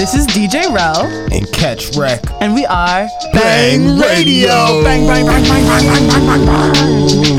[0.00, 1.04] This is DJ Rel.
[1.30, 2.22] And Catch Wreck.
[2.40, 4.82] And we are Bang Radio.
[4.82, 7.38] Bang, bang, bang, bang, bang, bang, bang, bang, bang.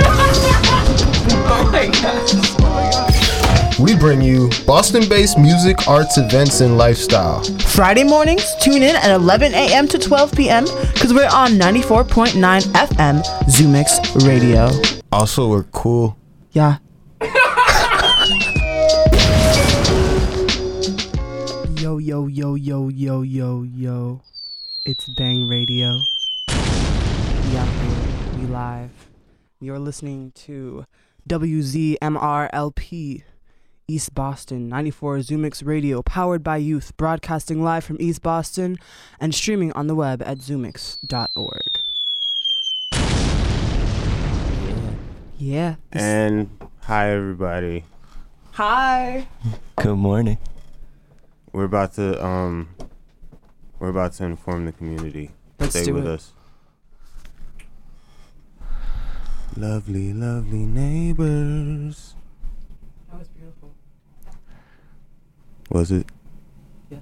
[1.49, 3.79] oh my gosh.
[3.79, 7.43] We bring you Boston based music, arts, events, and lifestyle.
[7.61, 9.87] Friday mornings, tune in at 11 a.m.
[9.87, 10.65] to 12 p.m.
[10.93, 14.69] because we're on 94.9 FM Zumix Radio.
[15.11, 16.15] Also, we're cool.
[16.51, 16.77] Yeah.
[22.21, 24.21] Yo, yo, yo, yo, yo, yo, yo.
[24.85, 25.97] It's Bang Radio.
[26.49, 28.37] We out here.
[28.37, 28.91] We live.
[29.59, 30.85] You're listening to
[31.27, 33.23] WZMRLP.
[33.87, 38.77] East Boston, 94 Zumix Radio, powered by youth, broadcasting live from East Boston
[39.19, 41.61] and streaming on the web at zumix.org.
[45.39, 45.75] Yeah.
[45.89, 46.49] this- And
[46.81, 47.85] hi everybody.
[48.51, 49.27] Hi.
[49.77, 50.37] Good morning.
[51.53, 52.69] We're about to um
[53.79, 55.31] we're about to inform the community.
[55.59, 56.09] Let's Stay do with it.
[56.11, 56.31] us.
[59.57, 62.15] Lovely, lovely neighbors.
[63.09, 63.71] That was beautiful.
[65.69, 66.07] Was it?
[66.89, 67.01] Yes.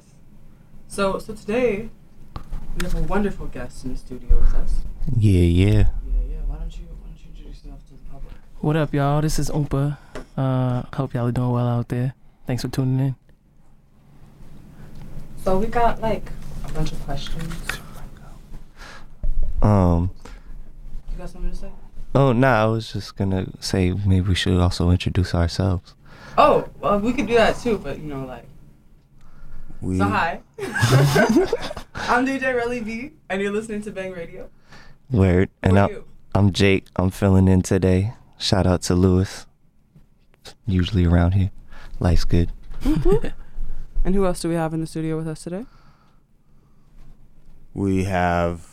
[0.88, 1.90] So, so today
[2.78, 4.80] we have a wonderful guest in the studio with us.
[5.16, 5.68] Yeah, yeah.
[5.68, 5.84] Yeah,
[6.28, 6.38] yeah.
[6.48, 8.34] Why don't you, why don't you introduce yourself to the public?
[8.62, 9.22] What up, y'all?
[9.22, 9.98] This is Oompa.
[10.36, 12.16] Uh, hope y'all are doing well out there.
[12.48, 13.16] Thanks for tuning in.
[15.50, 16.30] So we got like
[16.64, 17.56] a bunch of questions.
[19.64, 20.12] Um.
[21.12, 21.72] You got something to say?
[22.14, 22.62] Oh, nah.
[22.62, 25.96] I was just gonna say maybe we should also introduce ourselves.
[26.38, 28.46] Oh, well, we could do that too, but you know, like.
[29.82, 30.42] We So hi.
[31.96, 34.52] I'm DJ Relle B, and you're listening to Bang Radio.
[35.10, 35.50] Word.
[35.64, 36.04] Who And I'm.
[36.36, 36.86] I'm Jake.
[36.96, 38.14] I'm filling in today.
[38.38, 39.48] Shout out to Lewis.
[40.68, 41.50] Usually around here.
[42.00, 42.52] Life's good.
[44.04, 45.66] And who else do we have in the studio with us today?
[47.74, 48.68] we have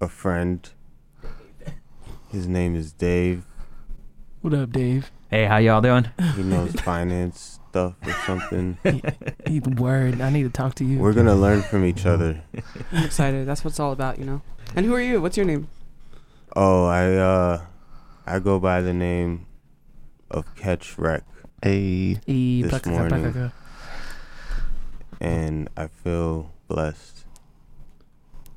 [0.00, 0.68] a friend.
[2.28, 3.44] His name is Dave.
[4.40, 5.10] What up, Dave?
[5.30, 6.08] Hey, how y'all doing?
[6.34, 8.78] He knows finance stuff or something.
[9.46, 10.20] He the word.
[10.20, 10.98] I need to talk to you.
[10.98, 12.42] We're gonna learn from each other.
[12.92, 13.46] I'm excited.
[13.46, 14.42] That's what it's all about, you know.
[14.74, 15.20] And who are you?
[15.20, 15.68] What's your name?
[16.54, 17.60] Oh, I uh
[18.26, 19.46] I go by the name
[20.30, 21.22] of Catch Wreck
[21.66, 22.20] Hey.
[22.28, 23.50] E this morning.
[25.20, 27.24] and I feel blessed.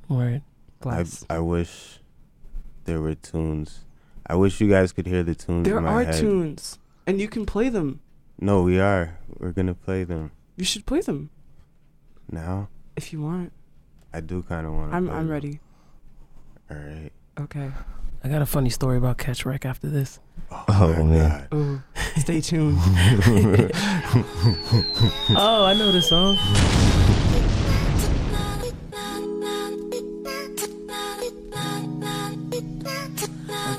[0.08, 0.44] Word.
[0.44, 1.26] I, Bless.
[1.28, 2.02] I wish
[2.86, 3.80] there were tunes.
[4.28, 6.20] I wish you guys could hear the tunes There in my are head.
[6.20, 6.78] tunes,
[7.08, 8.00] and you can play them.
[8.40, 9.18] No, we are.
[9.40, 11.32] We're gonna play them You should play them
[12.32, 12.70] now.
[12.96, 13.52] if you want.
[14.14, 14.98] I do kind of want to.
[14.98, 15.60] I'm I'm ready.
[16.70, 17.12] All right.
[17.40, 17.72] Okay.
[18.24, 20.20] I got a funny story about Catch Wreck after this.
[20.52, 21.48] Oh, oh my man.
[21.54, 22.20] Ooh, mm.
[22.20, 22.78] stay tuned.
[25.38, 26.38] Oh, I know this song.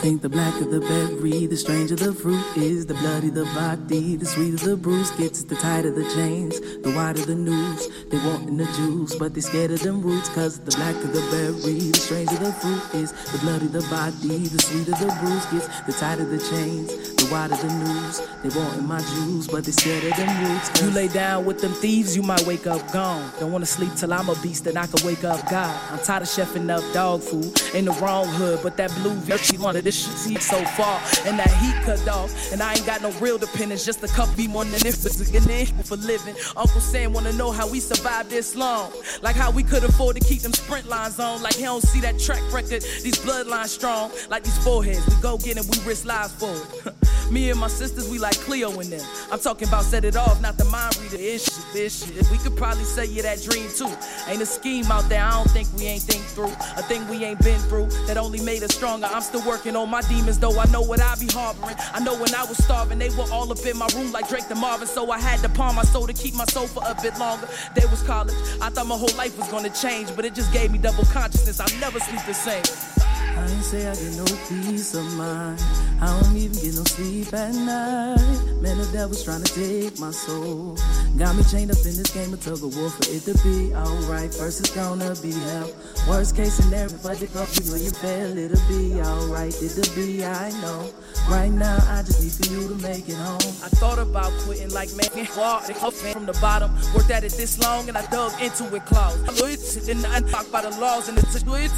[0.01, 2.87] Think the blacker the berry, the stranger the fruit is.
[2.87, 5.45] The bloody the body, the sweeter the bruise gets.
[5.45, 7.89] The tighter the chains, the wider the news.
[8.09, 10.31] They wantin' the juice, but they scared of them roots.
[10.31, 13.13] Cause the blacker the berry, the stranger the fruit is.
[13.33, 15.69] The bloody the body, the sweeter the bruise gets.
[15.83, 18.23] The tighter the chains, the wider the news.
[18.43, 20.81] They wantin' my juice, but they scared of them roots.
[20.81, 23.31] You lay down with them thieves, you might wake up gone.
[23.39, 25.77] Don't wanna sleep till I'm a beast and I can wake up God.
[25.93, 29.41] I'm tired of chefing up dog food in the wrong hood, but that blue vert,
[29.41, 31.01] she wanted this shit so far.
[31.27, 34.29] And that heat cut off, and I ain't got no real dependence, just a cup
[34.37, 35.41] be more than if it's a good
[35.85, 36.35] for living.
[36.57, 38.93] Uncle Sam wanna know how we survived this long.
[39.23, 41.43] Like how we could afford to keep them sprint lines on.
[41.43, 44.11] Like he don't see that track record, these bloodlines strong.
[44.29, 46.95] Like these foreheads, we go get it, we risk lives for it.
[47.31, 49.07] Me and my sisters, we like Cleo in them.
[49.31, 51.17] I'm talking about set it off, not the mind reader.
[51.17, 52.29] Shit, this shit.
[52.29, 53.93] We could probably say you that dream too.
[54.27, 56.53] Ain't a scheme out there, I don't think we ain't think through.
[56.77, 59.07] A thing we ain't been through that only made us stronger.
[59.07, 61.77] I'm still working on my demons, though I know what I be harboring.
[61.93, 64.51] I know when I was starving, they were all up in my room like Drake
[64.51, 64.87] and Marvin.
[64.87, 67.49] So I had to palm my soul to keep my soul for a bit longer.
[67.75, 68.35] There was college.
[68.61, 71.61] I thought my whole life was gonna change, but it just gave me double consciousness.
[71.61, 73.10] I'll never sleep the same.
[73.37, 75.63] I ain't say I get no peace of mind.
[76.01, 78.41] I don't even get no sleep at night.
[78.61, 80.77] Man, the devil's trying to take my soul.
[81.17, 83.75] Got me chained up in this game of tug of war for it to be
[83.75, 84.33] alright.
[84.33, 85.71] First it's gonna be hell.
[86.09, 88.37] Worst case scenario, but could be where you fail.
[88.37, 89.55] It'll be alright.
[89.63, 90.91] It'll be, I know.
[91.29, 93.55] Right now, I just need for you to make it home.
[93.63, 96.71] I thought about quitting like man, walk from the bottom.
[96.95, 99.23] Worked at it this long and I dug into it, claws.
[99.29, 101.71] I looked and I talk by the laws and it's a good.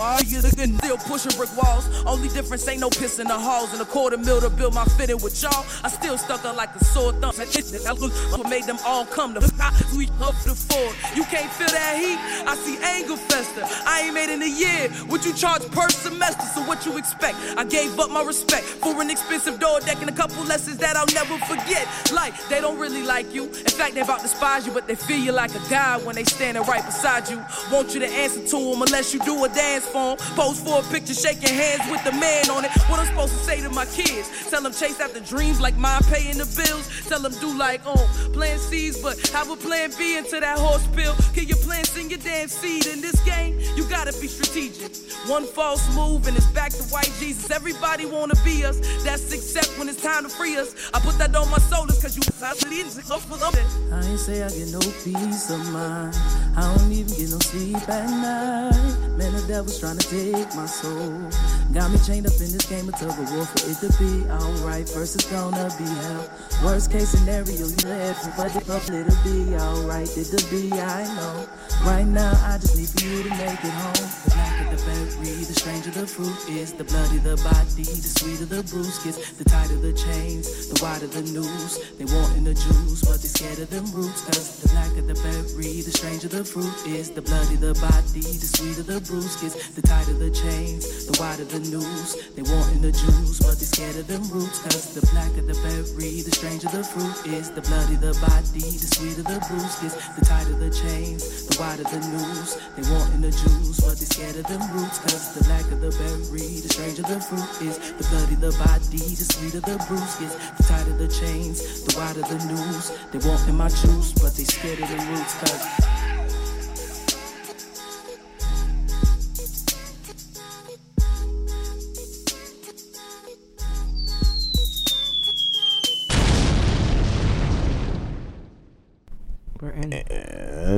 [0.00, 0.71] Are you the goodness?
[0.78, 1.88] Still pushing brick walls.
[2.04, 4.84] Only difference ain't no piss in the halls and a quarter mil to build my
[4.96, 5.64] fitting with y'all.
[5.84, 7.32] I still stuck up like a sore thumb.
[7.38, 9.40] I look what made them all come to
[9.96, 10.92] we up the floor.
[11.14, 12.18] You can't feel that heat.
[12.46, 13.62] I see anger fester.
[13.86, 14.88] I ain't made in a year.
[15.06, 16.42] What you charge per semester?
[16.54, 17.36] So what you expect?
[17.56, 20.96] I gave up my respect for an expensive door deck and a couple lessons that
[20.96, 21.86] I'll never forget.
[22.12, 23.44] Like they don't really like you.
[23.44, 26.14] In fact, they about to despise you, but they feel you like a god when
[26.14, 27.42] they standing right beside you.
[27.70, 30.36] Want you to answer to them unless you do a dance for them.
[30.36, 32.70] Pose for a picture, shaking hands with the man on it.
[32.88, 34.28] What I'm supposed to say to my kids?
[34.50, 36.88] Tell them chase after dreams like mine paying the bills.
[37.08, 40.86] Tell them do like um plan C's, but have a plan B into that horse
[40.94, 41.14] pill.
[41.34, 43.58] Can your plan sing your damn seed in this game?
[43.76, 44.96] You gotta be strategic.
[45.28, 47.50] One false move and it's back to white Jesus.
[47.50, 48.78] Everybody wanna be us.
[49.04, 50.90] That's except when it's time to free us.
[50.94, 52.22] I put that on my shoulders cause you.
[52.42, 56.16] I ain't say I get no peace of mind.
[56.56, 59.11] I don't even get no sleep at night.
[59.22, 61.61] Man, the devil's trying to take my soul.
[61.72, 64.28] Got me chained up in this game of tug of war for it to be
[64.28, 64.86] alright.
[64.86, 66.28] First it's gonna be hell.
[66.62, 70.06] Worst case scenario, you left me, but the it'll be alright.
[70.12, 71.48] It'll be, I know.
[71.82, 74.04] Right now, I just need for you to make it home.
[74.22, 76.74] The black of the berry, the stranger the fruit is.
[76.74, 79.32] The bloody the body, the sweeter the bruise gets.
[79.32, 81.80] The tighter the chains, the wider the news.
[81.96, 84.20] They wantin' the juice, but they scared of them roots.
[84.28, 87.10] Cause the black of the berry, the stranger the fruit is.
[87.10, 89.56] The bloody the body, the sweeter the bruise gets.
[89.72, 92.16] The tighter the chains, the wider the news.
[92.34, 94.58] They wantin' the juice, but they scared of them roots.
[94.62, 97.50] Cause the black of the berry, the stranger the fruit is.
[97.50, 99.96] The bloody the body, the sweeter the bruise gets.
[100.18, 102.58] The tighter the chains, the wider the news.
[102.74, 104.98] They wantin' the juice, but they scared of them roots.
[104.98, 107.78] Cause the black of the berry, the stranger the fruit is.
[108.00, 110.34] The bloody the body, the sweeter the bruise gets.
[110.58, 112.90] The tighter the chains, the wider the news.
[113.12, 115.34] They wantin' my juice, but they scared of them roots.
[115.38, 116.01] Cause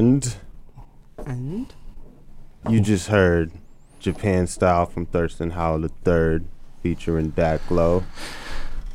[0.04, 0.36] And
[1.24, 1.72] And
[2.68, 3.52] you just heard
[4.00, 6.40] Japan Style from Thurston Howell III
[6.82, 8.04] featuring Dak Low.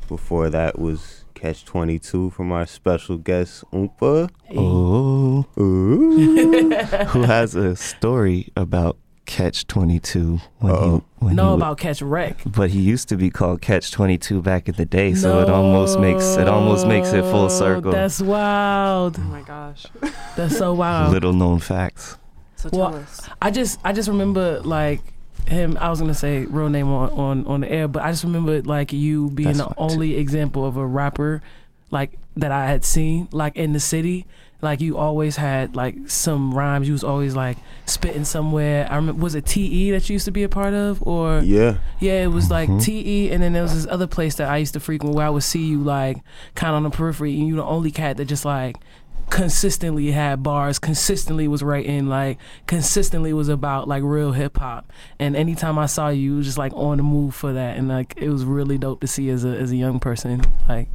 [0.08, 4.30] Before that was Catch 22 from our special guest, Oompa.
[4.56, 6.70] Oh, Ooh.
[7.08, 8.98] who has a story about
[9.30, 10.82] Catch 22 when Uh-oh.
[10.82, 11.04] he oh.
[11.20, 12.42] when know he, about Catch Wreck.
[12.48, 16.00] but he used to be called Catch 22 back in the day, so it almost
[16.00, 17.92] makes it almost makes it full circle.
[17.92, 19.18] That's wild.
[19.20, 19.86] oh my gosh.
[20.36, 21.14] That's so wild.
[21.14, 22.18] Little known facts.
[22.56, 23.30] So Well, us.
[23.40, 25.02] I just I just remember like
[25.48, 28.24] him I was gonna say real name on, on, on the air, but I just
[28.24, 31.44] remember like you being That's the fine, only example of a rapper
[31.92, 34.26] like that I had seen like in the city.
[34.62, 36.88] Like you always had like some rhymes.
[36.88, 38.88] You was always like spitting somewhere.
[38.92, 41.78] I remember was it TE that you used to be a part of or Yeah.
[42.00, 42.82] yeah, it was like Mhm.
[42.84, 45.30] TE, and then there was this other place that I used to frequent where I
[45.30, 46.18] would see you like
[46.56, 48.76] kind of on the periphery, and you the only cat that just like
[49.30, 54.92] consistently had bars, consistently was writing, like consistently was about like real hip hop.
[55.20, 57.88] And anytime I saw you, you was just like on the move for that, and
[57.88, 60.42] like it was really dope to see as a as a young person.
[60.68, 60.90] Like,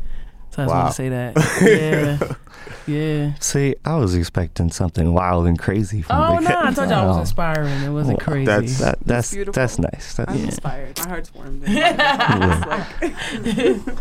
[0.54, 0.80] so I just Wow.
[0.82, 2.36] want to say that.
[2.86, 3.34] Yeah, yeah.
[3.40, 6.90] See, I was expecting something wild and crazy from Oh the no, Cat- I told
[6.90, 7.20] y'all I was oh.
[7.20, 7.82] inspiring.
[7.82, 8.44] It wasn't Well, crazy.
[8.46, 9.60] that's- That, that's beautiful.
[9.60, 10.14] that's nice.
[10.14, 10.44] That's, I'm Yeah.
[10.44, 10.98] inspired.
[10.98, 11.62] My heart's warmed.
[11.66, 13.96] It's like-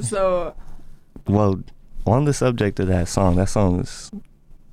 [0.00, 0.54] so
[1.26, 1.60] Well,
[2.06, 4.10] on the subject of that song, that song is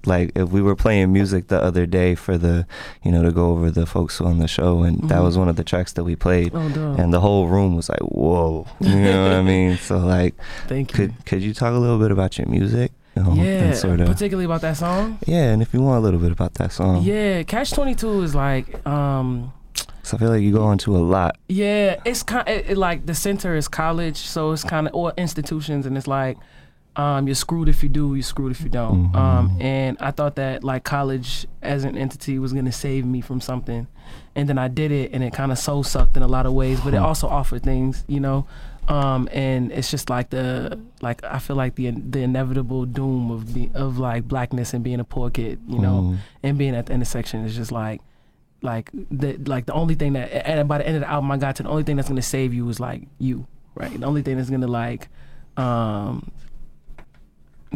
[0.05, 2.65] like if we were playing music the other day for the,
[3.03, 5.23] you know, to go over the folks on the show, and that Mhm.
[5.23, 8.01] was one of the tracks that we played, oh, and the whole room was like,
[8.01, 9.77] "Whoa," you know what I mean?
[9.81, 10.35] So like,
[10.67, 10.95] Thank you.
[10.97, 12.91] could could you talk a little bit about your music?
[13.15, 15.19] You know, yeah, and sort of, particularly about that song.
[15.27, 18.23] yeah, and if you want a little bit about that song, Yeah, Catch Twenty Two
[18.23, 19.53] is like, um,
[20.01, 21.37] so I feel like you go into a lot.
[21.47, 25.13] yeah, it's kind it, it, like the center is college, so it's kind of or
[25.15, 26.37] institutions, and it's like,
[26.95, 29.11] um, you're screwed if you do, you're screwed if you don't.
[29.11, 29.15] Mhm.
[29.15, 33.41] Um, and I thought that like college as an entity was gonna save me from
[33.41, 33.87] something,
[34.35, 36.53] and then I did it, and it kind of soul sucked in a lot of
[36.53, 38.45] ways, but it also offered things, you know.
[38.89, 43.53] Um, and it's just like the like I feel like the the inevitable doom of
[43.53, 46.17] be, of like blackness and being a poor kid, you know Mm.
[46.43, 48.01] and being at the intersection is just like
[48.61, 51.37] like the like the only thing that and by the end of the album I
[51.37, 54.21] got to the only thing that's gonna save you is like you right the only
[54.21, 55.07] thing that's gonna like
[55.55, 56.29] um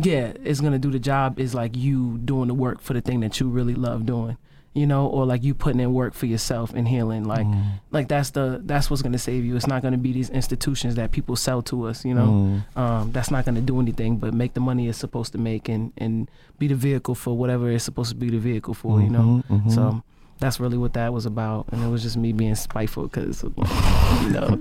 [0.02, 3.20] yeah it's gonna do the job is like you doing the work for the thing
[3.22, 4.38] that you really love doing
[4.74, 7.64] you know or like you putting in work for yourself and healing like Mm.
[7.90, 11.12] like that's the that's what's gonna save you it's not gonna be these institutions that
[11.12, 12.28] people sell to us you know
[12.76, 12.78] Mm.
[12.78, 15.68] um, that's not going to do anything but make the money it's supposed to make
[15.68, 19.10] and, and be the vehicle for whatever it's supposed to be the vehicle for, you
[19.10, 19.42] know?
[19.50, 19.72] Mhm, mhm.
[19.72, 20.04] So,
[20.40, 24.30] that's really what that was about, and it was just me being spiteful because, you
[24.30, 24.60] know,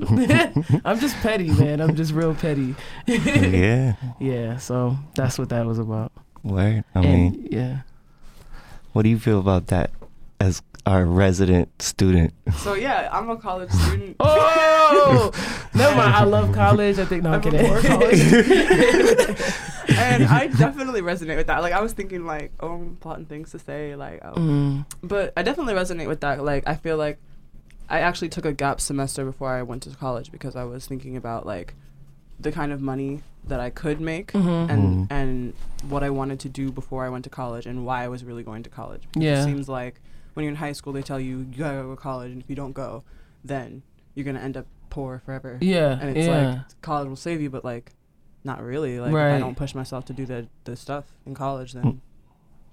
[0.84, 1.80] I'm just petty, man.
[1.80, 2.74] I'm just real petty.
[3.06, 3.94] yeah.
[4.20, 6.12] yeah, so that's what that was about.
[6.42, 6.84] Word.
[6.94, 7.80] I and mean, yeah,
[8.92, 9.90] what do you feel about that
[10.40, 12.32] as our resident student?
[12.58, 14.16] So yeah, I'm a college student.
[14.20, 15.30] Oh,
[15.74, 16.14] never mind.
[16.14, 16.98] I love college.
[16.98, 17.60] I think no, I'm I'm kidding.
[17.60, 18.20] before college.
[19.98, 21.60] and I definitely resonate with that.
[21.62, 24.34] Like I was thinking like, oh, I'm plotting things to say, like, oh.
[24.34, 26.42] Mm, but I definitely resonate with that.
[26.44, 27.18] Like I feel like
[27.88, 31.16] I actually took a gap semester before I went to college because I was thinking
[31.16, 31.74] about like
[32.38, 34.68] the kind of money that I could make mhm.
[34.68, 35.54] and and
[35.88, 38.42] what I wanted to do before I went to college and why I was really
[38.42, 39.02] going to college.
[39.12, 39.40] Because Yeah.
[39.42, 40.00] It seems like
[40.36, 42.50] when you're in high school, they tell you you gotta go to college, and if
[42.50, 43.02] you don't go,
[43.42, 43.82] then
[44.14, 45.56] you're gonna end up poor forever.
[45.62, 46.48] Yeah, And it's yeah.
[46.48, 47.92] like college will save you, but like
[48.44, 49.00] not really.
[49.00, 51.98] Like if I don't push myself to do the the stuff in college, then mm.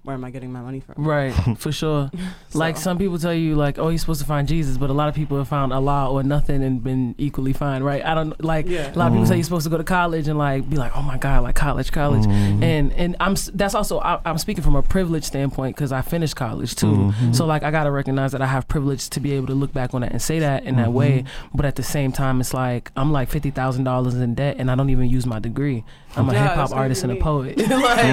[0.04, 1.02] Where am I getting my money from?
[1.02, 2.10] Right, for sure.
[2.52, 5.08] Like some people tell you, like, oh, you're supposed to find Jesus, but a lot
[5.08, 8.04] of people have found Allah or nothing and been equally fine, right?
[8.04, 8.66] I don't like.
[8.68, 8.92] Yeah.
[8.94, 9.36] A lot of people say Mhm.
[9.38, 11.90] you're supposed to go to college and like be like, oh my god, like college,
[11.90, 12.62] college, Mhm.
[12.62, 16.36] and and I'm that's also I, I'm speaking from a privileged standpoint because I finished
[16.36, 16.86] college too.
[17.12, 17.34] Mhm.
[17.34, 19.94] So like I gotta recognize that I have privilege to be able to look back
[19.94, 21.24] on that and say that in that way.
[21.54, 24.70] But at the same time, it's like I'm like fifty thousand dollars in debt and
[24.70, 25.82] I don't even use my degree.
[26.16, 27.56] I'm a Yeah, hip hop artist and a poet.
[27.68, 28.04] like,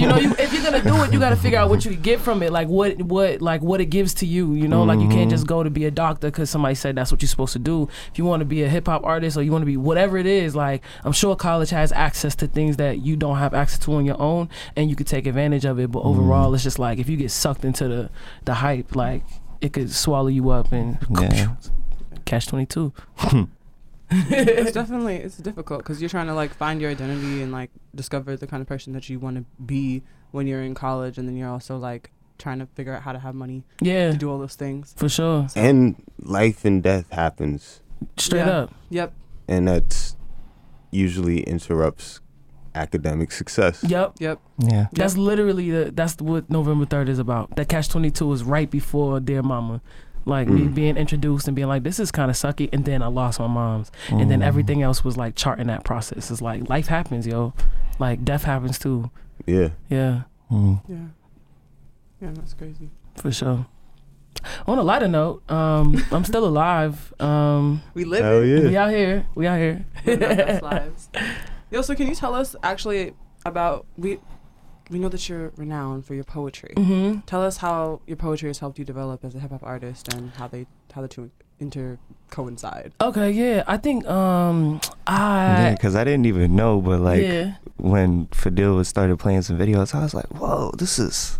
[0.00, 2.02] you know, you, if you're gonna do it, you gotta figure out what you can
[2.02, 2.52] get from it.
[2.52, 4.54] Like what what like what it gives to you.
[4.54, 5.54] You know, like you can't just mm-hmm.
[5.54, 7.88] go to be a doctor because somebody said that's what you're supposed to do.
[8.10, 10.18] If you want to be a hip hop artist or you want to be whatever
[10.18, 13.78] it is, like I'm sure college has access to things that you don't have access
[13.80, 15.90] to on your own, and you could take advantage of it.
[15.90, 16.20] But mm-hmm.
[16.20, 18.10] overall, it's just like if you get sucked into the
[18.44, 19.22] the hype, like
[19.60, 21.54] it could swallow you up and Yeah.
[22.24, 22.92] catch twenty two.
[24.12, 28.36] it's definitely it's difficult because you're trying to like find your identity and like discover
[28.36, 31.36] the kind of person that you want to be when you're in college, and then
[31.36, 34.38] you're also like trying to figure out how to have money Yeah, to do all
[34.38, 34.92] those things.
[34.96, 35.46] for sure.
[35.54, 37.80] And life and death happens,
[38.16, 38.50] Straight Yeah.
[38.62, 38.74] up.
[38.90, 39.12] Yep.
[39.48, 40.16] and that's
[40.90, 42.20] usually interrupts
[42.74, 43.84] academic success.
[43.86, 44.14] Yep.
[44.18, 44.40] Yep.
[44.58, 44.86] Yeah.
[44.92, 47.54] That's literally the that's what November third is about.
[47.56, 49.80] That catch twenty two is right before Dear Mama.
[50.24, 50.74] Like me Mm.
[50.74, 53.48] being introduced and being like, this is kind of sucky, and then I lost my
[53.48, 54.44] mom's, and then Mhm.
[54.44, 56.30] everything else was like charting that process.
[56.30, 57.52] It's like life happens, yo.
[57.98, 59.10] Like death happens too.
[59.46, 59.68] Yeah.
[59.88, 60.80] Yeah, Mm.
[60.88, 60.96] Yeah.
[62.20, 62.90] Yeah, that's crazy.
[63.16, 63.66] for sure.
[64.66, 67.12] On a lighter note, um, I'm still alive.
[67.20, 68.60] Um, We live Hell yeah.
[68.60, 68.84] we yeah.
[68.84, 69.26] out here.
[69.34, 69.84] We out here.
[70.06, 71.08] living best lives.
[71.70, 74.18] Yo, so can you tell us actually about we
[74.90, 76.74] we know that you're renowned for your poetry.
[76.76, 80.12] hmm Tell us how your poetry has helped you develop as a hip hop artist
[80.12, 81.98] and how they how the two inter
[82.30, 82.92] coincide.
[83.00, 83.62] Okay, yeah.
[83.66, 87.54] I think um, Yeah, I because I didn't even know, but like yeah.
[87.82, 91.38] When Fadil was started playing some videos, I was like, "Whoa, this is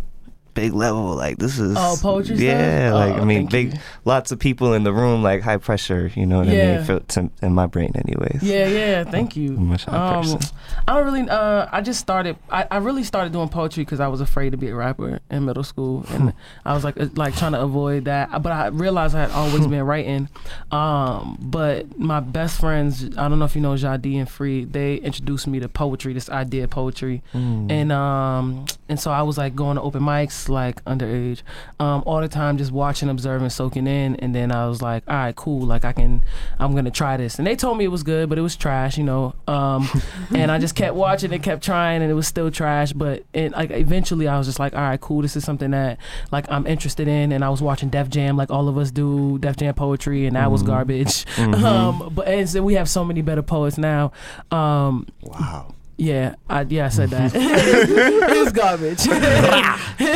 [0.53, 1.15] big level.
[1.15, 2.45] Like this is Oh, poetry stuff?
[2.45, 3.79] Yeah, like Oh, I mean, big you.
[4.05, 6.11] lots of people in the room, like high pressure.
[6.15, 6.83] You know what I mean?
[6.85, 8.41] Felt to, in my brain, anyways.
[8.43, 9.03] Yeah, yeah.
[9.03, 9.55] Thank you.
[9.57, 10.39] I'm much high Um, person.
[10.87, 11.29] I don't really.
[11.29, 12.37] Uh, I just started.
[12.49, 15.45] I, I really started doing poetry because I was afraid to be a rapper in
[15.45, 16.33] middle school, and
[16.65, 18.29] I was like, uh, like trying to avoid that.
[18.41, 20.29] But I realized I had always been writing.
[20.71, 24.95] Um, but my best friends, I don't know if you know Jadi and Free, they
[24.95, 27.71] introduced me to poetry, this idea of poetry, Mm.
[27.71, 31.41] and um, and so I was like going to open mics like underage,
[31.79, 35.15] um, all the time, just watching, observing, soaking in, and then I was like, all
[35.15, 36.23] right, cool, like I can,
[36.59, 38.97] I'm gonna try this, and they told me it was good, but it was trash,
[38.97, 39.87] you know, um,
[40.35, 43.53] and I just kept watching and kept trying, and it was still trash, but and
[43.53, 45.97] like eventually I was just like, all right, cool, this is something that
[46.31, 49.37] like I'm interested in, and I was watching Def Jam like all of us do,
[49.39, 50.67] Def Jam poetry, and that was Mhm.
[50.67, 51.63] garbage, Mhm.
[51.63, 54.11] um, but and so we have so many better poets now,
[54.51, 55.73] um, Wow.
[55.95, 57.31] Yeah, I yeah I said that.
[57.35, 59.05] it was garbage.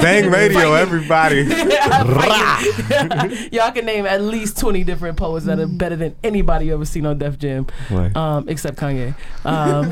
[0.02, 1.44] Bang radio, everybody.
[3.52, 6.84] Y'all can name at least twenty different poets that are better than anybody you ever
[6.86, 8.16] seen on Def Jam, Right.
[8.18, 9.14] um, except Kanye
[9.46, 9.86] um,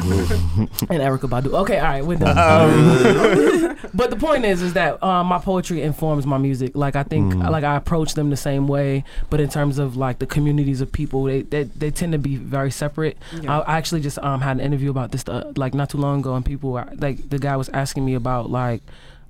[0.89, 1.53] and Erykah Badu.
[1.61, 2.35] Okay, all right, we're done.
[2.37, 6.71] Um, but the point is, is that um, my poetry informs my music.
[6.75, 7.49] Like I think, Mm.
[7.49, 10.91] like I approach them the same way, but in terms of like the communities of
[10.91, 13.17] people, they they, they tend to be very separate.
[13.47, 16.19] I, I actually just um had an interview about this uh, like not too long
[16.19, 18.81] ago, and people were like the guy was asking me about like.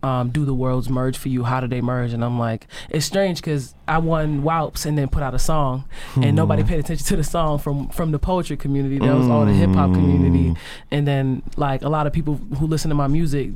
[0.04, 1.46] Um, do the worlds merge for you?
[1.46, 2.14] How do they merge?
[2.14, 5.86] And I'm like, it's strange because I won WOWPS and then put out a song,
[6.16, 6.68] and nobody Mm.
[6.68, 9.00] paid attention to the song from from the poetry community.
[9.00, 10.58] That was all the hip hop community, Mm.
[10.92, 13.50] and then like a lot of people who listen to my music.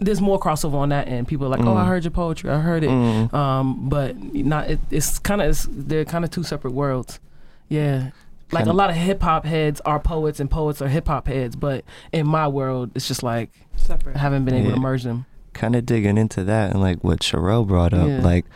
[0.00, 1.28] There's more crossover on that end.
[1.28, 1.86] People are like, "Oh, I Mm.
[1.86, 2.50] heard your poetry.
[2.50, 3.32] I heard it." Mm.
[3.32, 4.70] Um, but not.
[4.70, 7.20] It, it's kind of they're kind of two separate worlds.
[7.68, 8.10] Yeah.
[8.52, 11.26] Like a Kinda- lot of hip hop heads are poets and poets are hip hop
[11.28, 14.16] heads, but in my world, it's just like separate.
[14.16, 14.74] I haven't been able Yeah.
[14.74, 15.26] to merge them.
[15.52, 18.20] kind of digging into that and like what Sherelle brought up, Yeah.
[18.22, 18.46] like,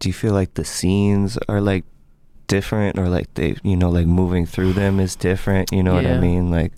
[0.00, 1.84] do you feel like the scenes are like
[2.46, 5.72] different or like they, you know, like moving through them is different?
[5.72, 6.50] You know what I mean?
[6.50, 6.72] Like,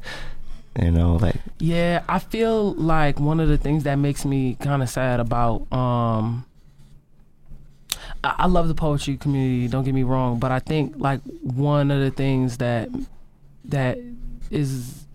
[0.80, 4.80] you know, like, Yeah, I feel like one of the things that makes me kind
[4.82, 6.44] of sad about um
[8.24, 12.00] I, love the poetry community, don't get me wrong, but I think like one of
[12.00, 12.88] the things that
[13.66, 13.98] that
[14.50, 15.06] is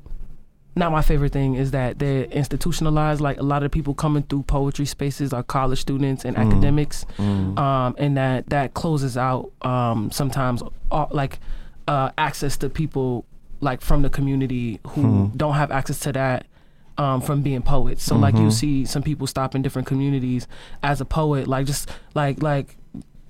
[0.76, 3.20] not my favorite thing is that they're institutionalized.
[3.22, 6.42] Like a lot of people coming through poetry spaces are college students and Mm.
[6.42, 10.62] academics mm, um, and that that closes out um, sometimes
[10.92, 11.40] uh, like
[11.88, 13.26] uh, access to people
[13.62, 15.38] like from the community who Hmm.
[15.38, 16.46] don't have access to that
[17.00, 18.04] um, from being poets.
[18.04, 18.52] So like you Mhm.
[18.52, 20.48] see some people stop in different communities
[20.84, 22.78] as a poet, like just like like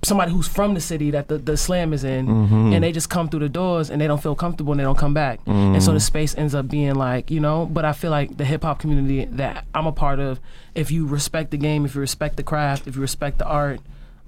[0.08, 2.26] somebody who's from the city that the, the slam is in.
[2.26, 4.84] mhm, And they just come through the doors and they don't feel comfortable and they
[4.84, 5.40] don't come back.
[5.46, 8.36] And so the mm, space ends up being like, you know, but I feel like
[8.36, 10.40] the hip hop community that I'm a part of,
[10.74, 13.80] if you respect the game, if you respect the craft, if you respect the art,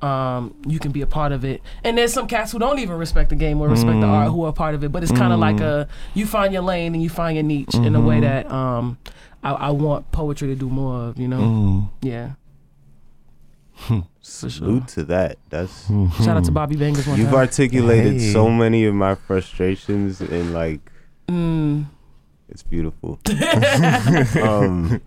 [0.02, 1.60] um, you can be a part of it.
[1.84, 4.18] And there's some cats who don't even respect the game or respect the Mm.
[4.18, 4.90] art who are a part of it.
[4.92, 5.84] But it's kind of like Mm.
[5.84, 8.20] a you find your lane and you find your niche in a way Mhm.
[8.22, 8.96] that um,
[9.44, 11.18] I, I want poetry to do more of.
[11.18, 11.40] You know?
[11.40, 12.30] mm, Yeah.
[14.22, 15.38] Salute to that.
[15.48, 15.86] That's.
[16.18, 17.36] Shout out to Bobby Bangers one you've time.
[17.38, 18.32] articulated Hey.
[18.32, 20.80] so many of my frustrations and like
[21.28, 21.86] Mm.
[22.48, 23.18] it's beautiful.
[24.42, 25.00] um,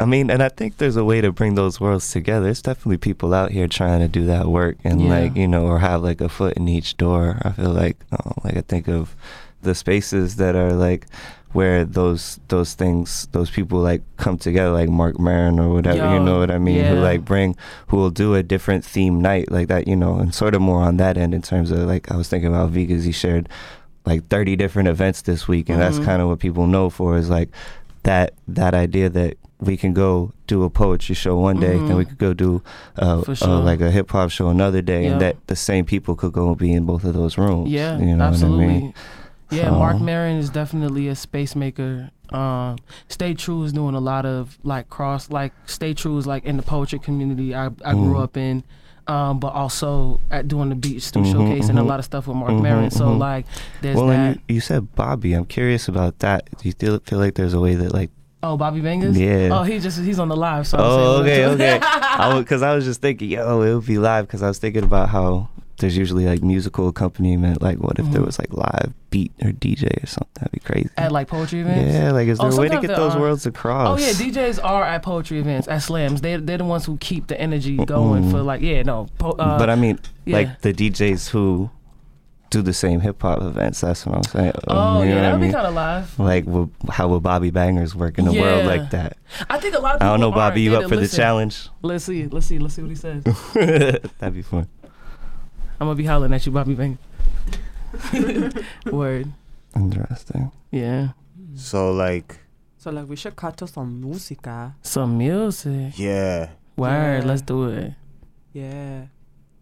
[0.00, 2.44] I mean, and I think there's a way to bring those worlds together.
[2.44, 5.08] There's definitely people out here trying to do that work and Yeah.
[5.10, 7.38] like, you know, or have like a foot in each door.
[7.42, 9.14] I feel like uh, like I think of
[9.62, 11.06] the spaces that are like
[11.52, 16.20] where those those things those people like come together like Mark Maron or whatever, you
[16.20, 17.56] know what I mean, who like bring
[17.88, 20.82] who will do a different theme night like that, you know, and sort of more
[20.82, 23.48] on that end in terms of like I was thinking about Vegas he shared
[24.04, 26.04] like 30 different events this week and that's Mhm.
[26.04, 27.48] kind of what people know for is like
[28.04, 32.04] that that idea that we can go do a poetry show one day, then we
[32.04, 32.08] Mhm.
[32.10, 32.62] could go do
[32.96, 35.12] uh, uh, like a hip hop show another day, Yeah.
[35.12, 37.68] and that the same people could go be in both of those rooms.
[37.68, 38.66] Yeah, you know absolutely.
[38.66, 38.94] what I mean.
[39.50, 42.10] Yeah, Mark Maron is definitely a space maker.
[42.30, 42.76] Um,
[43.08, 46.56] Stay True is doing a lot of like cross, like Stay True is like in
[46.58, 48.22] the poetry community I, I grew Mhm.
[48.22, 48.62] up in,
[49.06, 52.36] um, but also at doing the Beach Mhm, Showcase and a lot of stuff with
[52.36, 52.90] Mark Mhm, Maron.
[52.90, 53.18] So mhm.
[53.18, 53.46] like,
[53.80, 54.36] there's Well, that.
[54.48, 55.32] you, you said Bobby.
[55.32, 56.48] I'm curious about that.
[56.58, 58.10] Do you feel feel like there's a way that like
[58.42, 59.18] oh, Bobby Bangers.
[59.18, 59.48] yeah?
[59.50, 60.66] Oh, he just he's on the live.
[60.66, 61.80] So I'm Oh, okay, okay.
[61.82, 64.58] I'm I because I was just thinking, yo, it would be live because I was
[64.58, 67.62] thinking about how there's usually like musical accompaniment.
[67.62, 68.26] Like, what if there Mhm.
[68.26, 70.28] was like live beat or DJ or something?
[70.34, 70.90] That'd be crazy.
[70.96, 71.94] at like poetry events.
[71.94, 73.20] yeah, like is Oh, there a way to get those are.
[73.20, 73.98] worlds across?
[74.00, 76.20] Oh yeah, DJs are at poetry events at slams.
[76.20, 78.30] They they're the ones who keep the energy going Mm.
[78.30, 79.06] for like yeah no.
[79.18, 80.36] Po- uh, but I mean, yeah.
[80.36, 81.70] like the DJs who
[82.50, 83.82] do the same hip hop events.
[83.82, 84.52] That's what I'm saying.
[84.68, 86.18] oh You know yeah, what that I would be kind of live.
[86.18, 89.18] Like, would, how will Bobby Bangers work in a world like that?
[89.50, 90.62] I think a lot of I don't know, Bobby.
[90.62, 91.68] You up for the challenge?
[91.82, 92.26] Let's see.
[92.26, 92.58] Let's see.
[92.58, 93.22] Let's see what he says.
[94.18, 94.66] That'd be fun.
[95.80, 96.98] I'm gonna be hollering at you, Bobby Bang.
[98.86, 99.32] Word.
[99.76, 100.50] Interesting.
[100.70, 101.08] Yeah.
[101.54, 102.40] so like
[102.78, 104.74] So like we should cut to some música.
[104.82, 105.98] Some music.
[105.98, 107.22] yeah, Word.
[107.22, 107.28] Yeah.
[107.28, 107.92] Let's do it.
[108.52, 109.06] Yeah.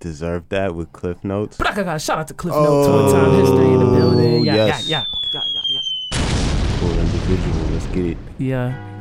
[0.01, 1.59] deserve that with Cliff Notez.
[1.59, 3.41] But I got shout out to Cliff Notez one time.
[3.41, 4.45] History oh, in the building.
[4.45, 4.89] Yeah, yes.
[4.89, 5.81] yeah, Yeah, yeah, yeah.
[6.81, 7.67] Cool individual.
[7.73, 8.19] Let's get it.
[8.39, 8.96] yeah.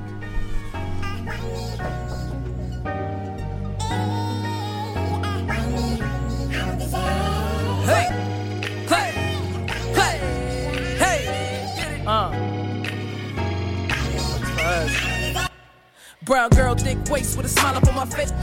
[16.26, 18.34] Brown girl, thick waist with a smile up on my face.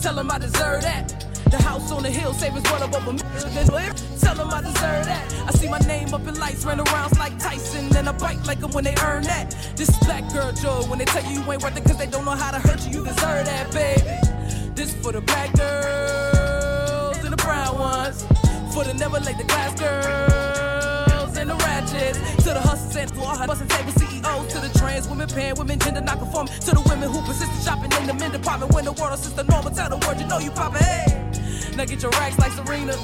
[0.00, 1.26] Tell him I deserve that.
[1.50, 3.18] The house on the hill, savings run up over me.
[3.18, 5.34] Tell him I deserve that.
[5.46, 8.60] I see my name up in lights, run around like Tyson, and I bite like
[8.60, 9.50] them when they earn that.
[9.76, 10.88] This is black girl joy.
[10.88, 12.80] When they tell you you ain't worth it, cause they don't know how to hurt
[12.86, 14.72] you, you deserve that, baby.
[14.74, 18.24] This for the black girls and the brown ones.
[18.72, 22.18] For the never like the glass girls and the ratchets.
[22.36, 24.52] To the hustlers and floor busting table CEOs.
[24.54, 24.70] To the
[25.02, 26.46] trans women, pan women, gender not conform.
[26.46, 28.72] To the women who persist in shopping in the men department.
[28.72, 30.82] When the world is the normal, tell the world you know you pop poppin'.
[30.82, 32.96] Hey, now get your racks like Serena.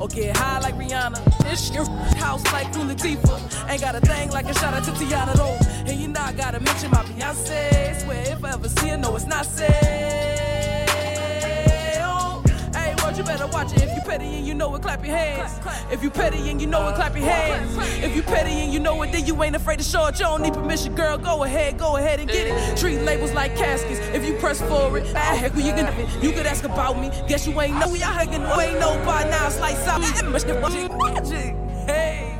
[0.00, 1.22] Or get high like Rihanna.
[1.44, 3.70] This your house like Queen Latifah.
[3.70, 5.58] Ain't got a thing like a shout out to Tiana though.
[5.86, 8.02] And you I gotta mention my Beyonce.
[8.02, 10.03] Swear if I ever see her, no, it's not safe.
[13.14, 13.82] Hey, word, you better watch it.
[13.82, 15.60] If you petty and you know it, clap your hands.
[15.92, 17.76] If you petty and you know it, clap your hands.
[18.02, 20.18] If you petty and you know it, then you ain't afraid to show it.
[20.18, 21.16] You don't need permission, girl.
[21.18, 22.76] Go ahead, go ahead and get it.
[22.76, 24.00] Treat labels like caskets.
[24.14, 27.10] If you press for it, ah, heck, well, you can you could ask about me.
[27.28, 29.46] Guess you ain't know we out here getting no ain't no by now.
[29.46, 31.56] It's like something magic, magic.
[31.86, 32.30] Hey.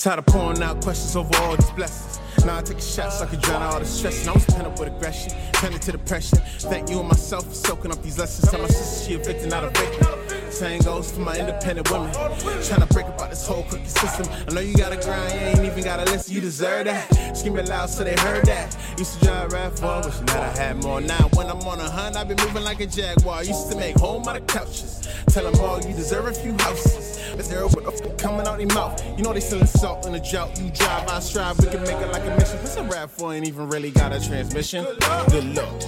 [0.00, 2.18] Tired of pouring out questions over all these blessings.
[2.46, 4.22] Now I take a shot so I can drown all the stress.
[4.22, 6.38] And I was pent up with aggression, turned it to depression.
[6.58, 8.50] Thank you and myself for soaking up these lessons.
[8.50, 10.50] Tell my sister she a victim, not a victim.
[10.50, 12.10] Same goes for my independent women.
[12.14, 14.26] Trying to break apart this whole crooked system.
[14.48, 16.34] I know you gotta grind, you ain't even gotta listen.
[16.34, 17.36] You deserve that.
[17.36, 18.74] Scream it loud so they heard that.
[18.96, 21.02] Used to drive rap for, wishing that I had more.
[21.02, 23.44] Now when I'm on a hunt, I've been moving like a jaguar.
[23.44, 25.06] Used to make home out of couches.
[25.28, 27.09] Tell them all you deserve a few houses.
[27.40, 29.02] With the f- coming out their mouth.
[29.16, 30.60] You know they selling salt in the drought.
[30.60, 31.58] You drive, I strive.
[31.58, 32.58] We can make it like a mission.
[32.58, 33.32] What's a rap for?
[33.32, 34.84] Ain't even really got a transmission.
[35.30, 35.80] Good luck.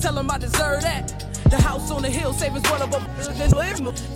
[0.00, 1.24] Tell them I deserve that.
[1.44, 3.06] The house on the hill, savings one of them.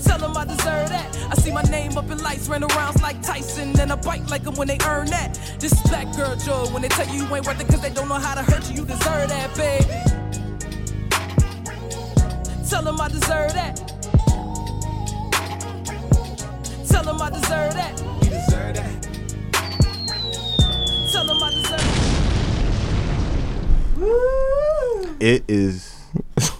[0.03, 1.17] Tell them I deserve that.
[1.31, 4.43] I see my name up in lights, ran around like Tyson, and I bite like
[4.43, 5.39] them when they earn that.
[5.61, 6.67] This is black girl joy.
[6.73, 8.69] When they tell you you ain't worth it, cause they don't know how to hurt
[8.69, 9.85] you, you deserve that, baby.
[12.69, 13.96] Tell them I deserve that.
[17.19, 17.99] Them I deserve that.
[18.23, 19.03] You deserve that.
[21.13, 21.97] Tell them I deserve that.
[25.21, 25.93] It is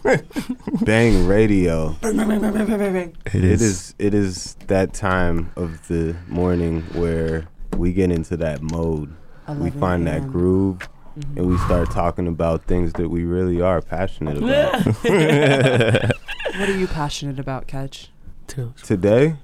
[0.85, 1.97] Bang Radio.
[2.03, 8.63] It It is it is that time of the morning where we get into that
[8.63, 9.15] mode.
[9.49, 10.89] We find that groove
[11.19, 11.39] Mm-hmm.
[11.39, 14.85] and we start talking about things that we really are passionate about.
[16.59, 18.11] What are you passionate about, Catch?
[18.47, 19.37] Today, Yeah.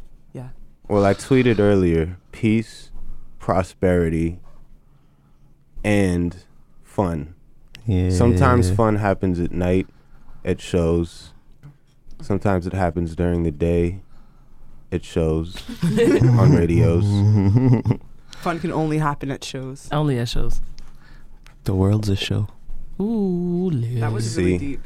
[0.93, 2.91] Well I tweeted earlier, peace,
[3.39, 4.39] prosperity,
[5.83, 6.37] and
[6.83, 7.35] fun.
[7.87, 8.11] Yeah.
[8.11, 9.87] Sometimes fun happens at night
[10.45, 11.33] at shows.
[12.21, 14.03] Sometimes it happens during the day
[14.93, 17.05] at shows on radios.
[18.37, 19.89] Fun can only happen at shows.
[19.91, 20.61] Only at shows.
[21.65, 22.49] The world's a show.
[23.01, 24.45] Ooh, That was See.
[24.45, 24.81] really deep.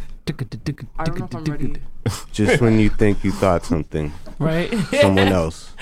[2.33, 4.73] Just when you think you thought something, Right?
[5.01, 5.73] someone else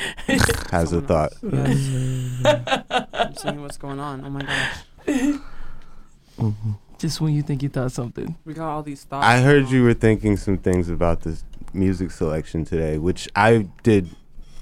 [0.71, 1.33] has a thought.
[1.43, 4.25] I'm seeing what's going on.
[4.25, 5.41] Oh my gosh.
[6.99, 8.37] Just when you think you thought something.
[8.45, 9.27] We got all these thoughts.
[9.27, 14.09] I heard you were thinking some things about this music selection today, which I did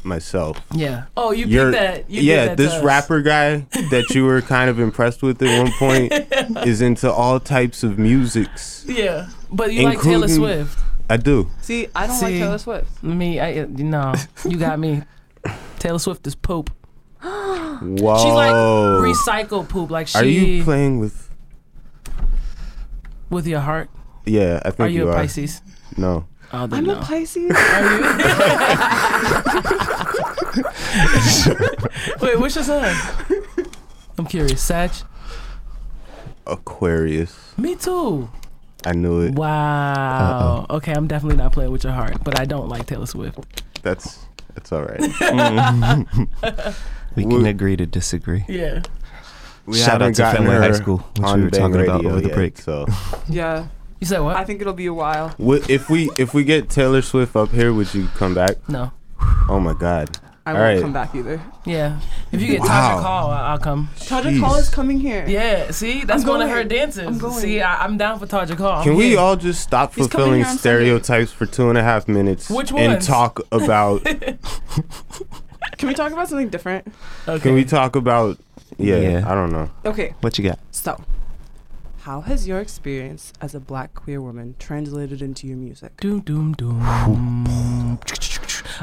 [0.04, 0.60] myself.
[0.72, 1.04] Yeah.
[1.16, 2.08] Oh, you You're- that.
[2.10, 5.72] You yeah, that this rapper guy that you were kind of impressed with at one
[5.72, 6.12] point
[6.66, 8.84] is into all types of musics.
[8.88, 10.36] Yeah, but you like Taylor Including-
[10.66, 10.78] Swift.
[11.10, 11.50] I do.
[11.60, 12.38] See, I don't like See.
[12.38, 13.02] Taylor Swift.
[13.02, 14.14] Me, I uh, no,
[14.48, 15.02] you got me.
[15.78, 16.70] Taylor Swift is poop.
[17.20, 17.78] Whoa.
[17.82, 19.90] She's like recycled poop.
[19.90, 21.28] Like she are you playing with?
[23.30, 23.90] with your heart.
[24.24, 25.16] Yeah, I think Are you, you a are.
[25.16, 25.60] Pisces?
[25.96, 26.26] No.
[26.52, 26.98] Oh, then I'm no.
[26.98, 27.50] a Pisces.
[27.50, 28.02] Are you?
[32.20, 32.94] Wait, what's your sign?
[34.18, 34.60] I'm curious.
[34.62, 34.90] Sag.
[36.46, 37.54] Aquarius.
[37.56, 38.28] Me too.
[38.84, 39.34] I knew it.
[39.34, 40.66] Wow.
[40.70, 43.62] Okay, I'm definitely not playing with your heart, but I don't like Taylor Swift.
[43.82, 45.00] That's that's all right.
[47.14, 48.44] We Would- can agree to disagree.
[48.48, 48.80] Yeah.
[49.66, 52.10] We Shout out to gotten Fenway High School, which we were Bang talking about Radio
[52.10, 52.56] over the break.
[52.58, 52.86] So,
[53.28, 53.66] yeah,
[54.00, 54.34] You said what?
[54.36, 55.28] I think it'll be a while.
[55.38, 58.66] Wi- if we if we get Taylor Swift up here, would you come back?
[58.68, 58.92] no.
[59.48, 60.18] Oh my God!
[60.44, 60.82] I All won't right.
[60.82, 61.40] come back either.
[61.64, 62.00] Yeah.
[62.32, 62.66] If you get Wow.
[62.66, 63.88] Tasha Call, I- I'll come.
[63.96, 65.24] Taja Call is coming here.
[65.28, 65.70] Yeah.
[65.70, 66.68] See, that's I'm one of her going.
[66.68, 67.06] dances.
[67.06, 67.34] I'm going.
[67.34, 68.78] See, I, I'm down for Taja Call.
[68.78, 69.20] I'm Can we here.
[69.20, 70.58] all just stop He's fulfilling here Sunday.
[70.60, 74.02] stereotypes for two and a half minutes Which and talk about?
[75.78, 76.86] Can we talk about something different?
[77.28, 77.40] Okay.
[77.40, 78.38] can we talk about?
[78.78, 79.30] Yeah, Yeah.
[79.30, 79.70] I don't know.
[79.84, 80.58] Okay, What you got?
[80.70, 81.00] so
[82.02, 85.96] how has your experience as a black queer woman translated into your music?
[86.00, 87.98] Doom doom doom.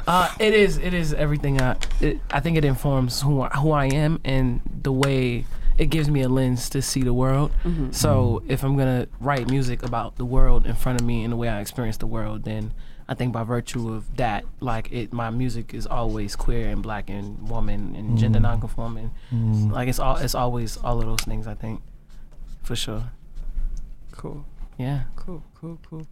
[0.07, 0.77] Uh, it is.
[0.77, 1.61] It is everything.
[1.61, 1.75] I.
[1.99, 5.45] It, I think it informs who I, who I am and the way
[5.77, 7.51] it gives me a lens to see the world.
[7.63, 7.91] Mm-hmm.
[7.91, 11.37] So if I'm gonna write music about the world in front of me and the
[11.37, 12.73] way I experience the world, then
[13.07, 17.09] I think by virtue of that, like it, my music is always queer and black
[17.09, 19.11] and woman and gender nonconforming.
[19.31, 20.17] Like it's all.
[20.17, 21.47] It's always all of those things.
[21.47, 21.81] I think,
[22.61, 23.11] for sure.
[24.11, 24.45] Cool,
[24.77, 25.03] Yeah.
[25.15, 26.05] cool, cool, cool.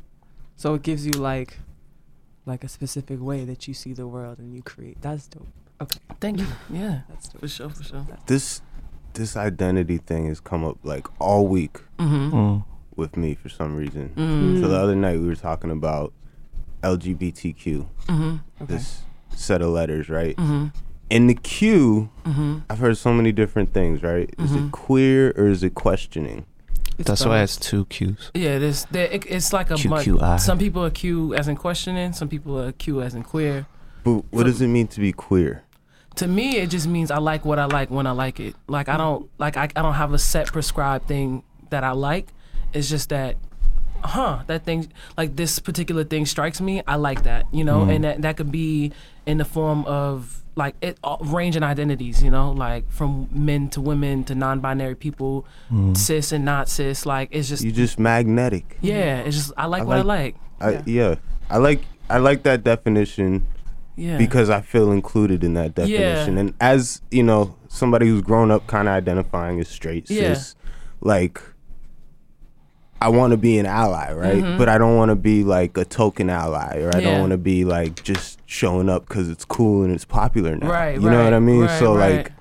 [0.56, 1.60] So it gives you like,
[2.48, 5.02] like a specific way that you see the world and you create.
[5.02, 5.48] That's dope.
[5.82, 6.48] Okay, Thank you.
[6.72, 7.02] Yeah.
[7.10, 7.42] that's dope.
[7.42, 7.70] For sure.
[7.70, 8.08] For sure.
[8.26, 8.62] This
[9.14, 12.36] this identity thing has come up like all week Mm-hmm.
[12.36, 12.66] Mm.
[12.96, 14.14] with me for some reason.
[14.16, 14.62] Mm.
[14.62, 16.14] So the other night we were talking about
[16.84, 18.36] LGBTQ, Mm-hmm.
[18.64, 18.74] Okay.
[18.74, 19.02] this
[19.36, 20.36] set of letters, right?
[20.38, 20.68] Mm-hmm.
[21.10, 22.60] In the Q, Mm-hmm.
[22.70, 24.34] I've heard so many different things, right?
[24.38, 26.46] Is it queer or is it questioning?
[26.98, 28.32] It's That's why it's two Q's.
[28.34, 28.86] Yeah, it is.
[28.92, 30.40] There, it, it's like a mu- QQI.
[30.40, 32.14] Some people are Q as in questioning.
[32.14, 33.68] Some people are Q as in queer.
[34.04, 35.64] But what does it mean to be queer?
[36.16, 38.56] To me, it just means I like what I like when I like it.
[38.68, 42.34] Like I don't like I, I don't have a set prescribed thing that I like.
[42.74, 43.36] It's just that,
[44.04, 44.42] huh?
[44.48, 46.82] That thing like this particular thing strikes me.
[46.88, 47.96] I like that, you know, Mm.
[47.96, 48.92] and that that could be
[49.28, 53.30] in the form of like it uh, all, range in identities, you know, like from
[53.32, 55.94] men to women to non-binary people, hmm.
[55.94, 57.06] cis and not cis.
[57.06, 58.78] Like it's just You just magnetic.
[58.82, 60.80] yeah, it's just I like I what I like- like.
[60.80, 61.16] I, yeah.
[61.50, 63.46] I like I like that definition
[63.96, 66.34] Yeah, because I feel included in that definition.
[66.34, 66.40] Yeah.
[66.40, 70.34] And as you know, somebody who's grown up kind of identifying as straight, Yeah.
[70.34, 70.56] cis,
[71.02, 71.40] like
[73.02, 74.44] I want to be an ally, right?
[74.44, 74.58] Mm-hmm.
[74.58, 77.12] But I don't want to be like a token ally, or I Yeah.
[77.12, 80.70] don't want to be like just showing up because it's cool and it's popular now.
[80.70, 81.62] Right, You know what I mean?
[81.62, 82.18] right, so right.
[82.18, 82.32] like,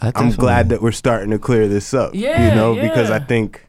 [0.00, 2.14] I I'm glad that we're starting to clear this up.
[2.14, 3.66] Yeah, you know, because I think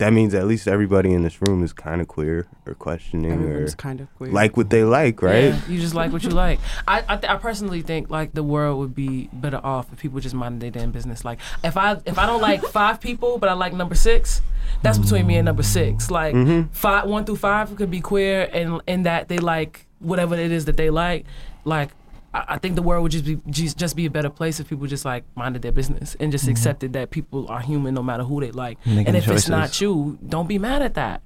[0.00, 3.34] that means at least everybody in this room is kind of queer or questioning or
[3.44, 4.32] Everyone's kind of queer.
[4.32, 5.44] like what they like, right?
[5.54, 6.58] Yeah, you just like what you like.
[6.88, 10.18] I I, th- I personally think like the world would be better off if people
[10.20, 11.24] just minded their damn business.
[11.24, 14.42] Like if I if I don't like five people but I like number six,
[14.82, 16.10] that's between me and number six.
[16.10, 16.72] Like Mm-hmm.
[16.72, 20.64] five one through five could be queer and in that they like whatever it is
[20.64, 21.24] that they like.
[21.64, 21.90] Like
[22.32, 24.68] I, I think the world would just be just, just be a better place if
[24.68, 28.22] people just like minded their business and just accepted that people are human no matter
[28.24, 28.78] who they like.
[28.86, 31.22] Making and if it's not you, don't be mad at that.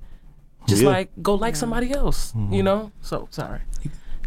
[0.66, 0.88] Just Yeah.
[0.88, 2.90] like go like somebody else, you know.
[3.02, 3.60] So sorry.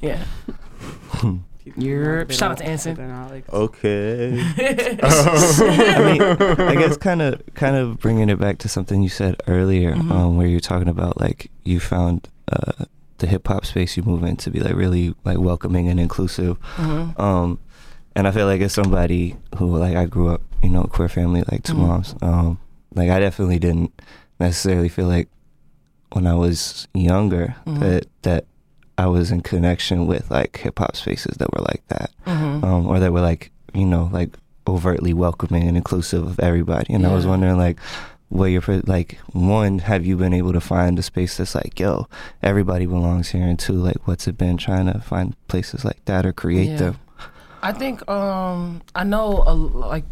[0.02, 0.24] Yeah.
[1.76, 2.96] You're- they shout out to Anson.
[2.96, 4.40] they're not like- Okay.
[5.02, 9.36] I mean, I guess kind of kind of bringing it back to something you said
[9.48, 10.12] earlier, Mhm.
[10.12, 12.86] um, where you're talking about like you found uh,
[13.20, 16.58] the hip hop space you move in to be like really like welcoming and inclusive.
[16.78, 17.20] Mhm.
[17.20, 17.60] Um,
[18.16, 21.44] and I feel like as somebody who like I grew up, you know, queer family,
[21.52, 21.78] like 2 Mhm.
[21.88, 22.16] moms.
[22.22, 22.60] Um,
[22.96, 23.92] like I definitely didn't
[24.40, 25.30] necessarily feel like
[26.14, 27.80] when I was younger Mhm.
[27.80, 28.46] that that
[28.98, 32.64] I was in connection with like hip hop spaces that were like that Mhm.
[32.64, 34.36] um, or that were like you know like
[34.68, 36.94] overtly welcoming and inclusive of everybody.
[36.94, 37.78] And I was wondering like,
[38.30, 42.08] what you're like one have you been able to find a space that's like yo
[42.44, 46.26] everybody belongs here and two like what's it been trying to find places like that
[46.26, 46.78] or create Yeah.
[46.78, 47.00] them
[47.64, 50.06] I think um I know a, like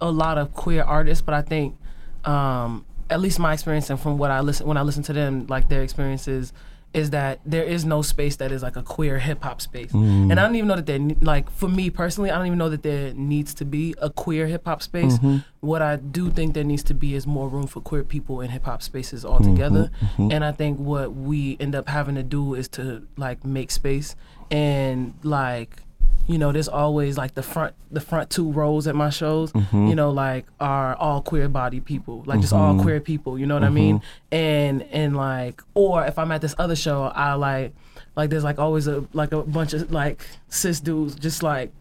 [0.00, 1.76] a lot of queer artists, but I think
[2.24, 5.46] um at least my experience and from what I listen when I listen to them
[5.48, 6.52] like their experiences
[6.94, 9.92] is that there is no space that is like a queer hip hop space.
[9.92, 10.30] Mm.
[10.30, 12.68] And I don't even know that there like for me personally, I don't even know
[12.68, 15.18] that there needs to be a queer hip hop space.
[15.18, 15.44] Mhm.
[15.60, 18.50] What I do think there needs to be is more room for queer people in
[18.50, 19.90] hip hop spaces altogether.
[20.18, 20.32] mhm.
[20.32, 24.14] And I think what we end up having to do is to like make space
[24.50, 25.82] and like
[26.28, 29.88] you know there's always like the front the front two rows at my shows Mhm.
[29.88, 32.82] you know like are all queer body people like just all Mhm.
[32.82, 36.54] queer people you know what i mean and and like or if i'm at this
[36.58, 37.74] other show i like
[38.16, 41.72] like there's like always a like a bunch of like cis dudes just like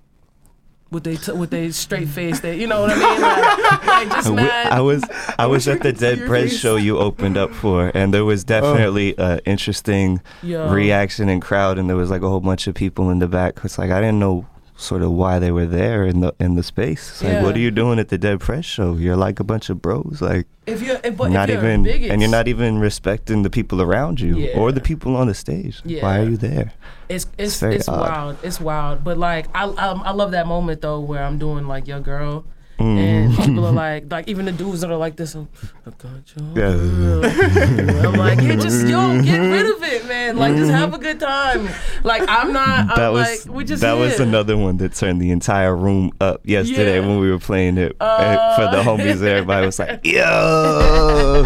[0.91, 4.09] with they t- with they straight face they you know what i mean like, like
[4.09, 5.03] just I w- mad I was
[5.39, 6.59] I was at the you can see Dead your Bread face.
[6.59, 8.47] show you opened up for, and there was oh.
[8.47, 10.69] definitely an interesting Yo.
[10.69, 13.59] reaction and crowd, and there was like a whole bunch of people in the back.
[13.63, 14.45] It's like I didn't know
[14.81, 17.09] sort of why they were there in the in the space.
[17.11, 17.43] It's like, Yeah.
[17.43, 18.95] what are you doing at the Dead Prez show?
[18.95, 22.21] You're like a bunch of bros, like if you're if, not if you're even, and
[22.21, 25.81] you're not even respecting the people around you or the people on the stage.
[25.85, 26.73] Why are you there?
[27.09, 28.37] It's it's very it's wild.
[28.43, 29.03] It's wild.
[29.03, 32.45] But like I, I I love that moment though where I'm doing like your girl.
[32.81, 32.97] Mm.
[32.97, 35.47] And people are like, like even the dudes that are like this, I'm,
[35.85, 38.07] I got your Yeah.
[38.07, 40.37] I'm like, yeah, just yo, get rid of it, man.
[40.37, 41.69] Like, just have a good time.
[42.03, 42.89] Like, I'm not.
[42.91, 46.11] I'm that was like, we just that was another one that turned the entire room
[46.19, 47.07] up yesterday Yeah.
[47.07, 49.21] when we were playing it uh, for the Uh, homies.
[49.21, 51.43] Everybody was like, "Yo,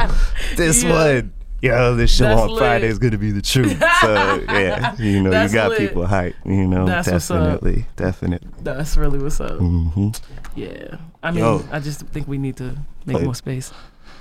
[0.55, 0.91] this Yeah.
[1.21, 1.31] one."
[1.65, 2.57] Yo, this show That's on lit.
[2.59, 3.79] Friday is gonna be the truth.
[4.01, 4.13] So
[4.49, 5.79] yeah, you know, That's you got lit.
[5.79, 6.35] people hype.
[6.45, 8.47] You know, That's definitely, definitely.
[8.61, 9.53] That's really what's up.
[9.59, 10.09] Mm-hmm.
[10.55, 10.97] Yeah.
[11.23, 11.63] I mean, Yo.
[11.71, 13.71] I just think we need to make Play- more space.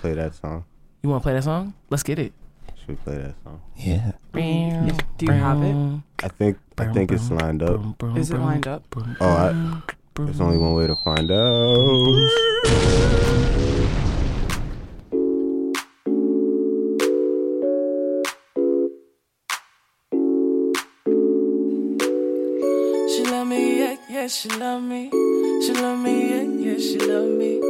[0.01, 0.65] Play that song.
[1.03, 1.75] You want to play that song?
[1.91, 2.33] Let's get it.
[2.79, 3.61] Should we play that song?
[3.77, 4.13] Yeah.
[4.33, 6.01] Do you have it?
[6.23, 8.03] I think I think it's lined up.
[8.17, 8.85] Is it lined up?
[9.21, 9.83] Oh, I,
[10.15, 12.31] there's only one way to find out.
[24.25, 25.11] Yeah, she love me.
[25.61, 27.61] She love me, yeah, yeah, she love me.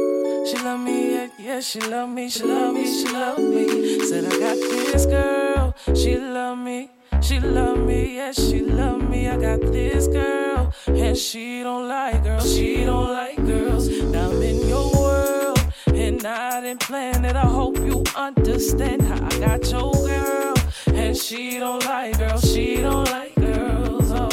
[0.47, 2.29] She love me, yeah, yeah, she love me.
[2.29, 3.99] She love me, she love me.
[4.05, 6.91] Said I got this girl, she love me.
[7.21, 9.27] She love me, yeah, she love me.
[9.27, 12.55] I got this girl, and she don't like girls.
[12.55, 13.89] She don't like girls.
[13.89, 17.35] Now I'm in your world, and I didn't plan it.
[17.35, 20.55] I hope you understand how I got your girl,
[20.87, 22.49] and she don't like girls.
[22.49, 24.11] She don't like girls.
[24.13, 24.29] Oh.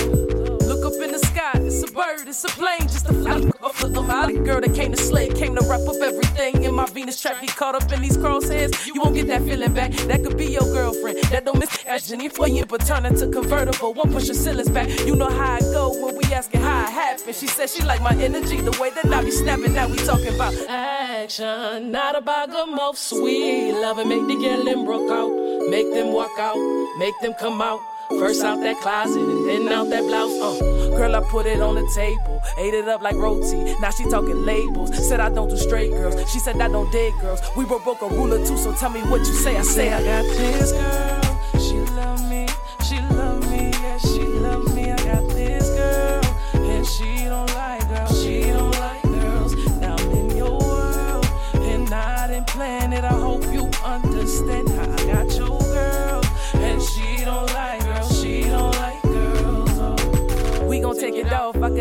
[0.68, 1.31] Look up in the sky,
[1.72, 4.92] it's a bird, it's a plane, just a fly off of my girl that came
[4.92, 7.40] to slay, came to wrap up everything in my Venus trap.
[7.40, 9.92] Get caught up in these crosshairs, you won't get that feeling back.
[10.10, 13.28] That could be your girlfriend, that don't miss as Jenny for you, but turn into
[13.28, 13.94] convertible.
[13.94, 16.90] One push your ceilings back, you know how I go when we asking how it
[16.90, 17.34] happened.
[17.34, 19.72] She said she like my energy, the way that I be snapping.
[19.74, 24.64] Now we talking about action, not about good mouth, sweet love and make the girl
[24.64, 25.30] them broke out,
[25.70, 26.58] make them walk out,
[26.98, 27.80] make them come out.
[28.18, 30.32] First out that closet and then out that blouse.
[30.32, 33.76] Uh, girl, I put it on the table, ate it up like roti.
[33.80, 34.90] Now she talking labels.
[35.08, 36.30] Said I don't do straight girls.
[36.30, 37.40] She said I don't date girls.
[37.56, 39.56] We were broke a ruler too, so tell me what you say.
[39.56, 41.21] I say I got this girl.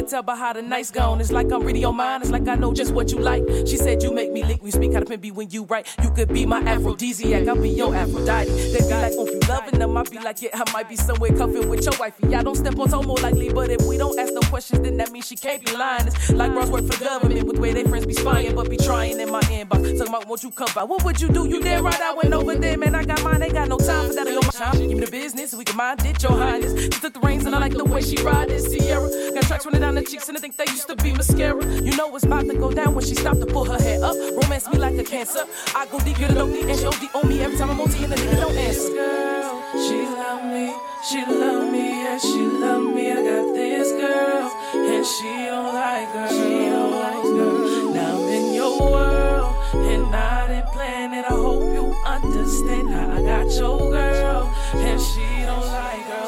[0.01, 1.21] Can tell by how the night's gone.
[1.21, 2.23] It's like I'm reading your mind.
[2.23, 3.43] It's like I know just what you like.
[3.67, 4.63] She said you make me lick.
[4.63, 5.87] We speak how to be when you write.
[6.01, 7.47] You could be my aphrodisiac.
[7.47, 8.49] I'll be your Aphrodite.
[8.49, 9.95] They be like, oh, you loving them.
[9.95, 12.33] I be like, yeah, I might be somewhere cuffing with your wifey.
[12.35, 14.97] I don't step on toe more likely, but if we don't ask no questions, then
[14.97, 16.07] that means she can't be lying.
[16.07, 19.19] It's like bros work for government with way they friends be spying, but be trying
[19.19, 19.97] in my inbox.
[19.97, 20.83] Talking about what you come by.
[20.83, 21.47] What would you do?
[21.47, 22.95] You damn right I went over there, man.
[22.95, 23.41] I got mine.
[23.41, 24.77] They got no time for that on your time.
[24.79, 26.73] Give me the business, we can mind it, your highness.
[26.81, 29.09] She took the reins and I like the way she ride this Sierra.
[29.33, 31.63] Got tracks running down the cheeks and I think they used to be mascara.
[31.65, 34.15] You know it's about to go down when she stopped to pull her hair up.
[34.41, 35.43] Romance me like a cancer.
[35.75, 38.03] I go deep, get it OD, and she OD on me every time I'm OT
[38.03, 38.89] and the nigga don't answer.
[38.93, 40.73] Girl, she love me,
[41.09, 43.11] she love me, yeah, she love me.
[43.11, 47.93] I got this girl, and she don't like girl, she don't like girl.
[47.93, 51.25] Now I'm in your world, and I didn't plan it.
[51.25, 56.27] I hope you understand how I got your girl, and she don't like girl,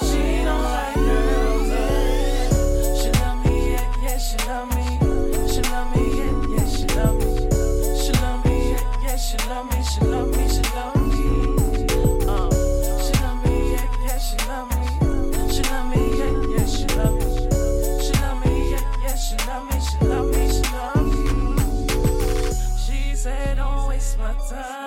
[4.34, 4.84] she love me.
[5.48, 7.30] She love me, yeah, yeah, she love me.
[8.02, 9.84] She love me, yeah, yeah, she love me.
[9.84, 11.22] She love me, she love me.
[12.28, 12.50] Uh.
[13.04, 14.88] She love me, yeah, yeah, she love me.
[15.54, 17.26] She love me, yeah, yeah, she love me.
[18.02, 18.54] She love me,
[20.50, 21.22] she love me.
[22.78, 24.83] She said, don't waste my time.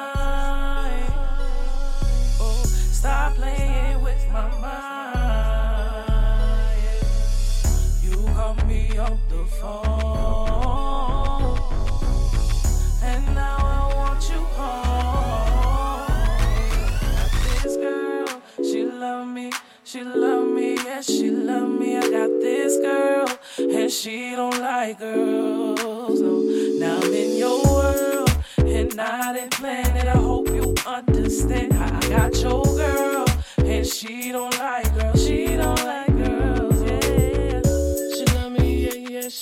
[19.84, 21.96] She love me, she love me.
[21.96, 26.20] I got this girl, and she don't like girls.
[26.20, 26.40] No,
[26.78, 30.06] now I'm in your world, and didn't plan it.
[30.06, 33.26] I hope you understand I got your girl,
[33.58, 35.24] and she don't like girls.
[35.24, 36.05] She don't like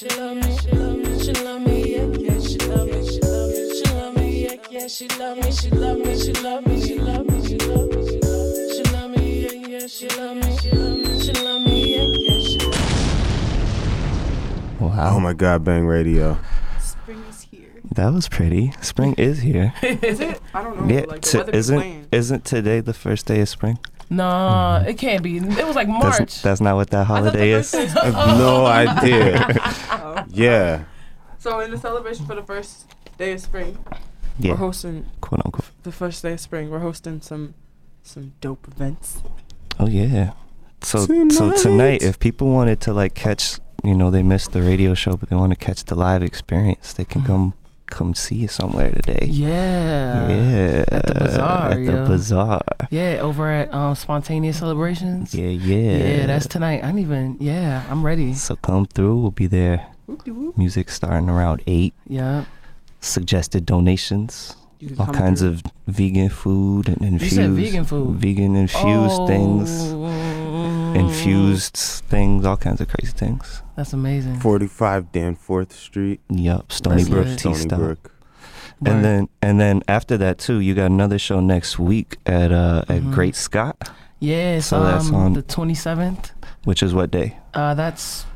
[0.05, 3.21] she love me, she love me, she love me, yeah, yeah, she love me, she
[3.21, 6.67] love me, she love me, yeah, yeah, she love me, she love me, she love
[6.67, 9.87] me, she love me, she love me, she love me, she love me, yeah, yeah,
[9.87, 12.75] she love me, she love me, she love me, yeah, yeah, she love
[14.81, 14.87] me.
[14.87, 15.17] Wow.
[15.17, 16.39] Oh my God, Bang Radio.
[16.81, 17.71] Spring is here.
[17.95, 18.73] That was pretty.
[18.83, 19.73] Spring is here.
[19.83, 20.41] is it?
[20.53, 20.95] I don't know.
[20.95, 23.79] Yeah, like, the t- isn't, isn't today the first day of spring?
[24.17, 25.37] Nah, it can't be.
[25.39, 26.43] It was like March.
[26.43, 27.71] that's not what that I thought the holiday is.
[27.73, 29.73] day- I have no idea.
[29.91, 30.25] Oh.
[30.29, 30.85] Yeah.
[31.39, 32.87] So in the celebration for the first
[33.19, 33.79] day of spring,
[34.41, 35.71] we're Yeah, hosting quote unquote.
[35.83, 36.71] the first day of spring.
[36.71, 37.55] We're hosting some
[38.03, 39.23] some dope events.
[39.79, 40.33] Oh yeah.
[40.83, 41.57] So so Tonight.
[41.59, 45.29] tonight, if people wanted to like catch, you know, they missed the radio show, but
[45.31, 47.27] they want to catch the live experience, they can Mhm.
[47.27, 47.55] come
[47.95, 49.27] come see you somewhere today.
[49.31, 50.29] yeah.
[50.29, 50.85] Yeah.
[50.91, 52.07] At the bazaar, At the yo.
[52.07, 52.63] bazaar.
[52.91, 55.35] Yeah, over at um, Spontaneous Celebrations.
[55.35, 55.97] Yeah, yeah.
[55.97, 56.83] Yeah, that's tonight.
[56.83, 57.37] I didn't even.
[57.41, 58.35] Yeah, I'm ready.
[58.35, 59.17] So come through.
[59.21, 59.87] We'll be there.
[60.07, 60.59] Whoop-de-whoop.
[60.59, 61.95] Music starting around eight.
[62.09, 62.45] Yeah.
[63.01, 64.57] Suggested donations.
[64.99, 65.51] All kinds through.
[65.51, 67.37] of vegan food and infused.
[67.37, 68.17] said vegan food.
[68.17, 69.71] Vegan infused things.
[70.95, 72.45] Infused things.
[72.47, 73.63] All kinds of crazy things.
[73.77, 74.41] That's amazing.
[74.41, 76.21] 45 Danforth Street.
[76.31, 76.71] Yup.
[76.73, 77.39] Stony That's Brook lit.
[77.39, 77.79] Tea Stony Stop.
[77.79, 77.99] Brook.
[78.81, 78.91] Word.
[78.93, 82.85] And then and then after that too, you got another show next week at uh
[82.89, 83.13] at Mhm.
[83.15, 83.89] Great Scott,
[84.21, 86.33] yeah, it's so that's um, on- the 27th.
[86.65, 87.39] which is what day?
[87.55, 88.27] Uh, that's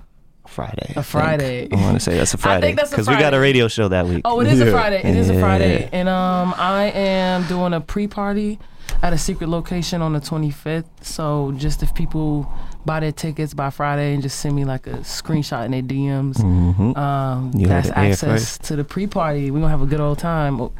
[0.46, 0.86] Friday.
[0.88, 1.06] I a think.
[1.06, 1.68] Friday.
[1.70, 3.02] I want to say that's a I Friday think that's a Friday.
[3.02, 3.38] Because we got a Friday.
[3.38, 4.22] radio show that week.
[4.24, 4.70] Oh, it is a Yeah.
[4.70, 5.00] Friday.
[5.04, 5.40] It is a Yeah.
[5.40, 8.58] Friday, and um, I am doing a pre-party
[9.02, 10.84] at a secret location on the 25th.
[11.02, 12.50] So just if people
[12.84, 16.40] buy their tickets by Friday and just send me like a screenshot in their DMs,
[16.40, 19.50] hmm um, that's access to the pre-party.
[19.50, 20.70] We're gonna have a good old time.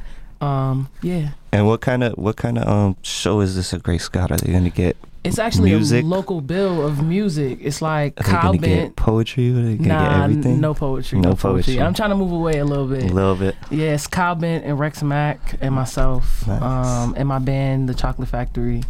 [0.41, 4.01] Um, yeah, And what kind of what kind of um show is this at Great
[4.01, 4.31] Scott?
[4.31, 4.97] Are they gonna get
[5.29, 6.03] It's actually Music?
[6.05, 7.59] a local bill of music.
[7.63, 8.63] It's like Are Kyle Bent.
[8.63, 9.51] get poetry?
[9.51, 10.61] Are they gonna get Nah, everything?
[10.61, 11.19] no poetry.
[11.21, 11.75] No No, poetry.
[11.75, 11.83] poetry.
[11.83, 13.05] I'm trying to move away a little bit.
[13.11, 13.55] A little bit.
[13.71, 16.63] Yeah, it's Kyle Bent and Rex Mack and myself, Nice.
[16.63, 18.83] um, and my band, The Chocolate Factory.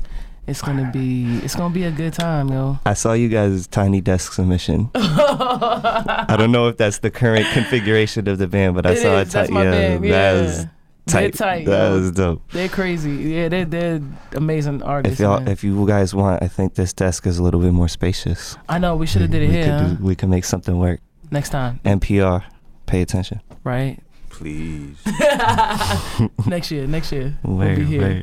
[0.46, 2.78] It's gonna be it's gonna be a good time, yo.
[2.86, 4.90] I saw you guys' tiny desk submission.
[4.94, 9.18] I don't know if that's the current configuration of the band, but I It saw
[9.18, 9.50] is, it.
[9.50, 10.04] my yeah, band.
[10.06, 10.70] Yeah, that
[11.08, 11.34] was They're tight.
[11.38, 11.94] tight, that yo.
[11.98, 12.52] was dope.
[12.52, 13.10] They're crazy.
[13.12, 14.00] Yeah, they're they're
[14.34, 15.18] amazing artists.
[15.18, 15.48] If y'all, man.
[15.48, 18.56] if you guys want, I think this desk is a little bit more spacious.
[18.68, 19.88] I know we should have did it we here Could huh?
[19.94, 21.00] do, we can make something work.
[21.30, 22.44] next time, NPR,
[22.86, 23.40] pay attention.
[23.64, 23.98] right?
[24.30, 24.96] Please.
[26.46, 28.22] next year, next year we'll Where, be here where?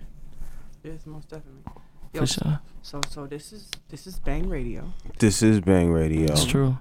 [0.84, 1.62] Yes, most definitely.
[2.14, 2.60] Yo, for sure.
[2.82, 6.32] So so this is this is Bang Radio, This is Bang Radio.
[6.32, 6.78] It's true.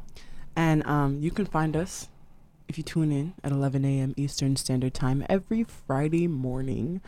[0.57, 2.09] and um you can find us
[2.69, 4.15] if you tune in at 11 a.m.
[4.17, 7.01] Eastern Standard Time every Friday morning.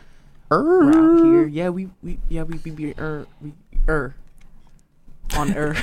[0.49, 1.47] We're out here.
[1.47, 3.51] Yeah, we we yeah we we be er we
[3.89, 4.15] er
[5.35, 5.75] on er.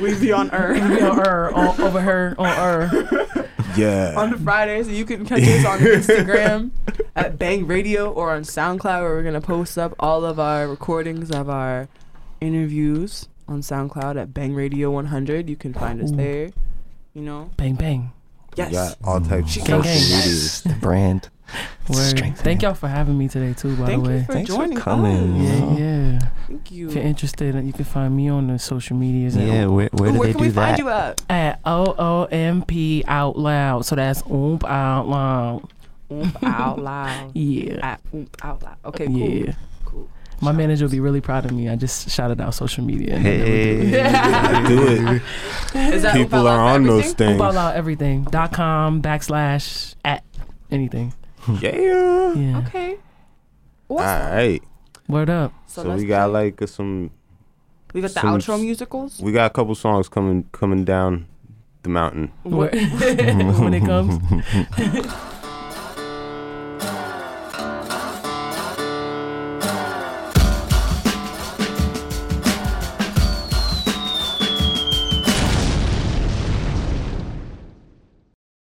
[0.00, 0.74] we be on We er.
[0.74, 3.48] be on her, on, over her, on her.
[3.76, 4.14] Yeah.
[4.16, 4.88] on the Fridays.
[4.88, 6.72] You can catch us on Instagram
[7.16, 11.30] at Bang Radio or on SoundCloud, where we're gonna post up all of our recordings
[11.30, 11.88] of our
[12.40, 15.48] interviews on SoundCloud at Bang Radio 100.
[15.48, 16.16] You can find us Ooh.
[16.16, 16.50] there.
[17.14, 18.10] You know, Bang bang.
[18.56, 18.68] yes.
[18.70, 20.00] We got all types of Gang, social gang.
[20.00, 20.62] medias.
[20.62, 21.28] The brand.
[21.86, 23.76] Thank y'all for having me today too.
[23.76, 24.24] By Thank the you way.
[24.24, 25.40] for Thanks for coming.
[25.42, 25.46] us.
[25.46, 26.18] Yeah, yeah.
[26.48, 26.88] Thank you.
[26.88, 30.12] If you're interested, you can find me on the social medias Yeah, where, where Ooh,
[30.14, 30.54] do where they can do we that?
[30.54, 31.22] find you at?
[31.28, 33.84] at O O M P out loud.
[33.84, 35.68] So that's oomp out loud.
[36.10, 37.30] Oomp out loud.
[37.34, 37.86] Yeah.
[37.86, 38.76] At oomp out loud.
[38.86, 39.16] Okay, cool.
[39.18, 39.52] Yeah.
[40.42, 40.52] Cool.
[40.52, 41.68] My manager will be really proud of me.
[41.68, 43.14] I just shouted out social media.
[43.14, 43.86] and they never do.
[43.88, 44.02] Hey.
[44.04, 45.22] I do it.
[45.94, 47.40] Is that People are Loud for on those things.
[47.40, 48.24] Oomp out loud everything.
[48.24, 50.24] Dot com backslash at
[50.70, 51.14] anything.
[51.60, 52.32] Yeah.
[52.34, 52.58] Yeah.
[52.66, 52.96] Okay.
[53.88, 54.32] All Awesome.
[54.32, 54.62] right.
[55.08, 55.52] Word up.
[55.66, 57.10] So, let's we got play- like uh, some.
[57.94, 59.20] we got the outro musicals.
[59.20, 61.26] We got a couple songs coming coming down
[61.82, 62.32] the mountain.
[62.42, 64.18] Where- when it comes.